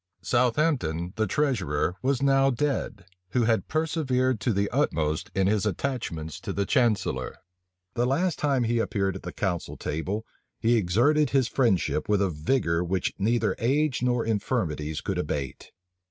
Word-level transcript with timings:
Southampton, 0.23 1.13
the 1.15 1.27
treasurer, 1.27 1.95
was 2.01 2.23
now 2.23 2.49
dead, 2.49 3.05
who 3.33 3.43
had 3.43 3.67
persevered 3.67 4.39
to 4.39 4.51
the 4.51 4.67
utmost 4.71 5.29
in 5.35 5.45
his 5.45 5.63
attachments 5.63 6.39
to 6.39 6.51
the 6.51 6.65
chancellor. 6.65 7.37
The 7.93 8.07
last 8.07 8.39
time 8.39 8.63
he 8.63 8.79
appeared 8.79 9.15
at 9.15 9.21
the 9.21 9.31
council 9.31 9.77
table, 9.77 10.25
he 10.59 10.75
exerted 10.75 11.29
his 11.29 11.47
friendship 11.47 12.09
with 12.09 12.19
a 12.23 12.31
vigor 12.31 12.83
which 12.83 13.13
neither 13.19 13.55
age 13.59 14.01
nor 14.01 14.25
infirmities 14.25 15.01
could 15.01 15.19
abate. 15.19 15.71